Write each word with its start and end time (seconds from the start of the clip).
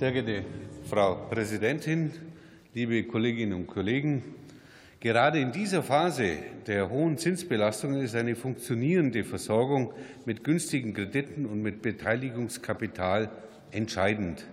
Sehr 0.00 0.12
geehrte 0.12 0.46
Frau 0.88 1.26
Präsidentin, 1.28 2.10
liebe 2.72 3.04
Kolleginnen 3.04 3.52
und 3.52 3.66
Kollegen! 3.66 4.22
Gerade 4.98 5.40
in 5.40 5.52
dieser 5.52 5.82
Phase 5.82 6.38
der 6.66 6.88
hohen 6.88 7.18
Zinsbelastungen 7.18 8.00
ist 8.00 8.14
eine 8.14 8.34
funktionierende 8.34 9.24
Versorgung 9.24 9.92
mit 10.24 10.42
günstigen 10.42 10.94
Krediten 10.94 11.44
und 11.44 11.60
mit 11.60 11.82
Beteiligungskapital 11.82 13.28
entscheidend 13.72 14.46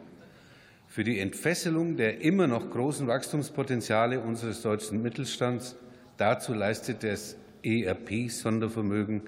für 0.85 1.05
die 1.05 1.17
Entfesselung 1.17 1.95
der 1.95 2.19
immer 2.19 2.47
noch 2.47 2.69
großen 2.69 3.07
Wachstumspotenziale 3.07 4.19
unseres 4.19 4.61
deutschen 4.63 5.01
Mittelstands. 5.01 5.77
Dazu 6.17 6.53
leistet 6.53 7.05
das 7.05 7.37
ERP-Sondervermögen 7.63 9.21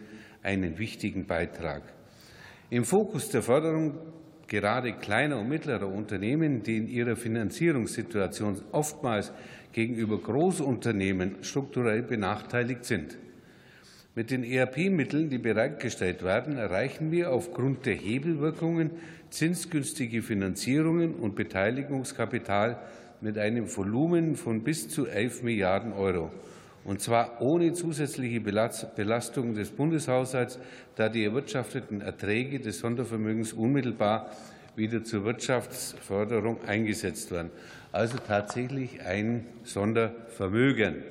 einen 0.44 0.80
wichtigen 0.80 1.28
Beitrag. 1.28 1.84
Im 2.70 2.84
Fokus 2.84 3.30
der 3.30 3.42
Förderung 3.42 4.00
gerade 4.50 4.94
kleiner 4.94 5.40
und 5.40 5.48
mittlerer 5.48 5.88
Unternehmen, 5.88 6.64
die 6.64 6.78
in 6.78 6.90
ihrer 6.90 7.16
Finanzierungssituation 7.16 8.62
oftmals 8.72 9.32
gegenüber 9.72 10.18
Großunternehmen 10.18 11.44
strukturell 11.44 12.02
benachteiligt 12.02 12.84
sind. 12.84 13.18
Mit 14.16 14.32
den 14.32 14.44
ERP-Mitteln, 14.44 15.30
die 15.30 15.38
bereitgestellt 15.38 16.24
werden, 16.24 16.58
erreichen 16.58 17.12
wir 17.12 17.32
aufgrund 17.32 17.86
der 17.86 17.94
Hebelwirkungen 17.94 18.92
zinsgünstige 19.30 20.24
Finanzierungen 20.24 21.14
und 21.14 21.36
Beteiligungskapital 21.36 22.80
mit 23.22 23.38
einem 23.38 23.74
Volumen 23.74 24.36
von 24.36 24.64
bis 24.64 24.90
zu 24.90 25.06
11 25.06 25.44
Milliarden 25.44 25.94
Euro 25.94 26.32
und 26.84 27.02
zwar 27.02 27.42
ohne 27.42 27.74
zusätzliche 27.74 28.42
Belastung 28.42 29.54
des 29.54 29.70
Bundeshaushalts, 29.70 30.60
da 30.96 31.10
die 31.10 31.26
erwirtschafteten 31.26 32.02
Erträge 32.02 32.60
des 32.60 32.80
Sondervermögens 32.80 33.54
unmittelbar 33.54 34.32
wieder 34.76 35.04
zur 35.04 35.26
Wirtschaftsförderung 35.26 36.64
eingesetzt 36.66 37.32
werden. 37.32 37.52
Also 37.92 38.18
tatsächlich 38.18 39.02
ein 39.02 39.46
Sondervermögen. 39.64 41.04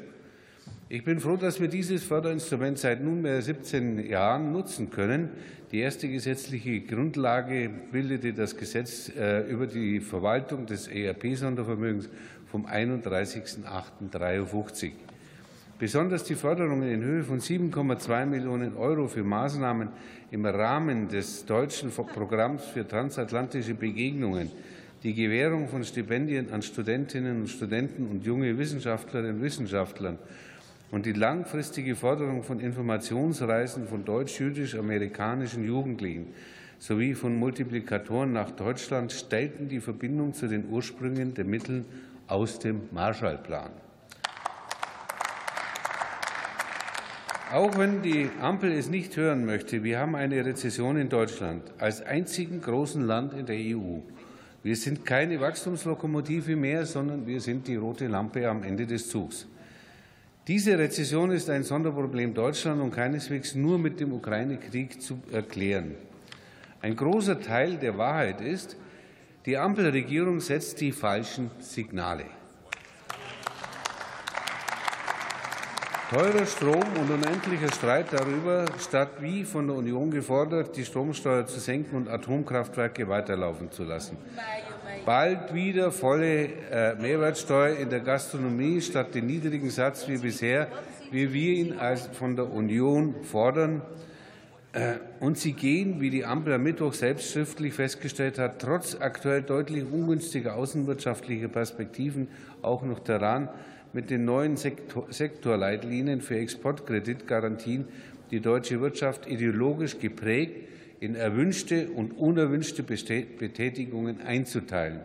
Ich 0.88 1.04
bin 1.04 1.20
froh, 1.20 1.36
dass 1.36 1.60
wir 1.60 1.68
dieses 1.68 2.02
Förderinstrument 2.02 2.78
seit 2.78 3.04
nunmehr 3.04 3.42
17 3.42 4.08
Jahren 4.08 4.52
nutzen 4.52 4.88
können. 4.88 5.28
Die 5.70 5.80
erste 5.80 6.08
gesetzliche 6.08 6.80
Grundlage 6.80 7.68
bildete 7.92 8.32
das 8.32 8.56
Gesetz 8.56 9.12
äh, 9.14 9.42
über 9.42 9.66
die 9.66 10.00
Verwaltung 10.00 10.64
des 10.64 10.88
ERP-Sondervermögens 10.88 12.08
vom 12.46 12.64
31.08.53. 12.64 14.92
Besonders 15.78 16.24
die 16.24 16.34
Förderungen 16.34 16.90
in 16.90 17.04
Höhe 17.04 17.22
von 17.22 17.38
7,2 17.38 18.26
Millionen 18.26 18.76
Euro 18.76 19.06
für 19.06 19.22
Maßnahmen 19.22 19.90
im 20.32 20.44
Rahmen 20.44 21.06
des 21.06 21.46
deutschen 21.46 21.92
Programms 21.92 22.64
für 22.64 22.86
transatlantische 22.86 23.74
Begegnungen, 23.74 24.50
die 25.04 25.14
Gewährung 25.14 25.68
von 25.68 25.84
Stipendien 25.84 26.52
an 26.52 26.62
Studentinnen 26.62 27.42
und 27.42 27.48
Studenten 27.48 28.08
und 28.08 28.26
junge 28.26 28.58
Wissenschaftlerinnen 28.58 29.36
und 29.36 29.42
Wissenschaftlern 29.42 30.18
und 30.90 31.06
die 31.06 31.12
langfristige 31.12 31.94
Förderung 31.94 32.42
von 32.42 32.58
Informationsreisen 32.58 33.86
von 33.86 34.04
deutsch-jüdisch-amerikanischen 34.04 35.64
Jugendlichen 35.64 36.34
sowie 36.80 37.14
von 37.14 37.36
Multiplikatoren 37.36 38.32
nach 38.32 38.50
Deutschland 38.50 39.12
stellten 39.12 39.68
die 39.68 39.80
Verbindung 39.80 40.34
zu 40.34 40.48
den 40.48 40.68
Ursprüngen 40.70 41.34
der 41.34 41.44
Mittel 41.44 41.84
aus 42.26 42.58
dem 42.58 42.80
Marshallplan. 42.90 43.70
Auch 47.50 47.78
wenn 47.78 48.02
die 48.02 48.28
Ampel 48.42 48.72
es 48.72 48.90
nicht 48.90 49.16
hören 49.16 49.46
möchte, 49.46 49.82
wir 49.82 49.98
haben 49.98 50.14
eine 50.14 50.44
Rezession 50.44 50.98
in 50.98 51.08
Deutschland 51.08 51.62
als 51.78 52.02
einzigen 52.02 52.60
großen 52.60 53.06
Land 53.06 53.32
in 53.32 53.46
der 53.46 53.56
EU. 53.56 54.00
Wir 54.62 54.76
sind 54.76 55.06
keine 55.06 55.40
Wachstumslokomotive 55.40 56.56
mehr, 56.56 56.84
sondern 56.84 57.26
wir 57.26 57.40
sind 57.40 57.66
die 57.66 57.76
rote 57.76 58.06
Lampe 58.06 58.46
am 58.46 58.62
Ende 58.62 58.86
des 58.86 59.08
Zugs. 59.08 59.46
Diese 60.46 60.78
Rezession 60.78 61.30
ist 61.30 61.48
ein 61.48 61.64
Sonderproblem 61.64 62.34
Deutschlands 62.34 62.82
und 62.82 62.90
keineswegs 62.90 63.54
nur 63.54 63.78
mit 63.78 63.98
dem 63.98 64.12
Ukraine-Krieg 64.12 65.00
zu 65.00 65.18
erklären. 65.32 65.94
Ein 66.82 66.96
großer 66.96 67.40
Teil 67.40 67.78
der 67.78 67.96
Wahrheit 67.96 68.42
ist, 68.42 68.76
die 69.46 69.56
Ampelregierung 69.56 70.40
setzt 70.40 70.82
die 70.82 70.92
falschen 70.92 71.50
Signale. 71.60 72.24
Teurer 76.10 76.46
Strom 76.46 76.82
und 76.98 77.10
unendlicher 77.10 77.70
Streit 77.70 78.06
darüber, 78.10 78.64
statt 78.80 79.10
wie 79.20 79.44
von 79.44 79.66
der 79.66 79.76
Union 79.76 80.10
gefordert, 80.10 80.74
die 80.74 80.86
Stromsteuer 80.86 81.44
zu 81.44 81.60
senken 81.60 81.96
und 81.96 82.08
Atomkraftwerke 82.08 83.06
weiterlaufen 83.08 83.70
zu 83.70 83.84
lassen. 83.84 84.16
Bald 85.04 85.52
wieder 85.52 85.92
volle 85.92 86.44
äh, 86.44 86.94
Mehrwertsteuer 86.94 87.76
in 87.76 87.90
der 87.90 88.00
Gastronomie 88.00 88.80
statt 88.80 89.14
den 89.14 89.26
niedrigen 89.26 89.68
Satz 89.68 90.08
wie 90.08 90.16
bisher, 90.16 90.68
wie 91.10 91.30
wir 91.34 91.52
ihn 91.52 91.74
von 92.14 92.36
der 92.36 92.50
Union 92.50 93.16
fordern. 93.22 93.82
Äh, 94.72 94.94
und 95.20 95.36
sie 95.36 95.52
gehen, 95.52 96.00
wie 96.00 96.08
die 96.08 96.24
Ampel 96.24 96.54
am 96.54 96.62
Mittwoch 96.62 96.94
selbst 96.94 97.32
schriftlich 97.32 97.74
festgestellt 97.74 98.38
hat, 98.38 98.60
trotz 98.60 98.96
aktuell 98.98 99.42
deutlich 99.42 99.84
ungünstiger 99.84 100.54
außenwirtschaftlicher 100.54 101.48
Perspektiven 101.48 102.28
auch 102.62 102.82
noch 102.82 102.98
daran, 102.98 103.50
mit 103.92 104.10
den 104.10 104.24
neuen 104.24 104.56
Sektorleitlinien 104.56 106.20
für 106.20 106.38
Exportkreditgarantien 106.38 107.86
die 108.30 108.40
deutsche 108.40 108.80
Wirtschaft 108.80 109.26
ideologisch 109.26 109.98
geprägt 109.98 110.68
in 111.00 111.14
erwünschte 111.14 111.88
und 111.90 112.12
unerwünschte 112.12 112.82
Betätigungen 112.82 114.20
einzuteilen. 114.20 115.00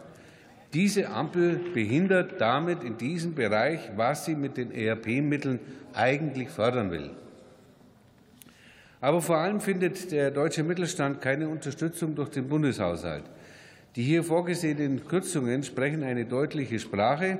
Diese 0.74 1.10
Ampel 1.10 1.60
behindert 1.74 2.42
damit 2.42 2.84
in 2.84 2.98
diesem 2.98 3.36
Bereich, 3.36 3.80
was 3.96 4.26
sie 4.26 4.36
mit 4.36 4.58
den 4.58 4.72
ERP-Mitteln 4.72 5.60
eigentlich 5.94 6.50
fördern 6.50 6.90
will. 6.90 7.12
Aber 9.00 9.22
vor 9.22 9.38
allem 9.38 9.60
findet 9.60 10.12
der 10.12 10.32
deutsche 10.32 10.64
Mittelstand 10.64 11.22
keine 11.22 11.48
Unterstützung 11.48 12.16
durch 12.16 12.30
den 12.30 12.48
Bundeshaushalt. 12.48 13.26
Die 13.96 14.02
hier 14.02 14.24
vorgesehenen 14.24 15.06
Kürzungen 15.06 15.62
sprechen 15.62 16.04
eine 16.04 16.26
deutliche 16.26 16.80
Sprache 16.80 17.38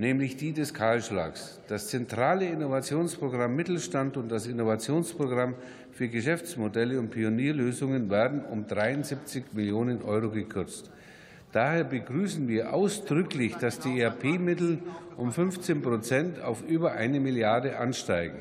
nämlich 0.00 0.38
die 0.38 0.54
des 0.54 0.72
Kahlschlags. 0.72 1.60
Das 1.68 1.88
zentrale 1.88 2.46
Innovationsprogramm 2.46 3.54
Mittelstand 3.54 4.16
und 4.16 4.30
das 4.30 4.46
Innovationsprogramm 4.46 5.54
für 5.92 6.08
Geschäftsmodelle 6.08 6.98
und 6.98 7.10
Pionierlösungen 7.10 8.08
werden 8.08 8.42
um 8.50 8.66
73 8.66 9.44
Millionen 9.52 10.00
Euro 10.02 10.30
gekürzt. 10.30 10.90
Daher 11.52 11.84
begrüßen 11.84 12.48
wir 12.48 12.72
ausdrücklich, 12.72 13.56
dass 13.56 13.78
die 13.78 14.00
ERP-Mittel 14.00 14.78
um 15.18 15.32
15 15.32 15.82
Prozent 15.82 16.40
auf 16.40 16.62
über 16.66 16.92
eine 16.92 17.20
Milliarde 17.20 17.76
ansteigen. 17.76 18.38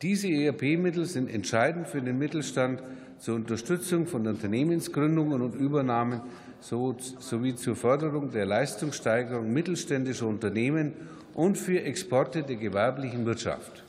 Diese 0.00 0.28
ERP-Mittel 0.28 1.06
sind 1.06 1.28
entscheidend 1.28 1.88
für 1.88 2.00
den 2.00 2.18
Mittelstand 2.18 2.84
zur 3.18 3.34
Unterstützung 3.34 4.06
von 4.06 4.26
Unternehmensgründungen 4.26 5.42
und 5.42 5.54
Übernahmen 5.54 6.20
sowie 6.60 7.54
zur 7.54 7.76
Förderung 7.76 8.30
der 8.30 8.46
Leistungssteigerung 8.46 9.52
mittelständischer 9.52 10.26
Unternehmen 10.26 10.92
und 11.34 11.56
für 11.56 11.82
Exporte 11.82 12.42
der 12.42 12.56
gewerblichen 12.56 13.24
Wirtschaft. 13.26 13.84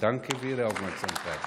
Danke 0.00 0.36
für 0.36 0.48
Ihre 0.48 0.66
Aufmerksamkeit. 0.66 1.38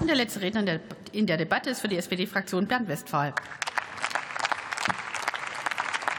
Und 0.00 0.08
der 0.08 0.16
letzte 0.16 0.40
Redner 0.40 0.80
in 1.12 1.26
der 1.26 1.36
Debatte 1.36 1.70
ist 1.70 1.80
für 1.80 1.88
die 1.88 1.96
SPD-Fraktion 1.96 2.66
Bernd 2.66 2.88
Westphal. 2.88 3.32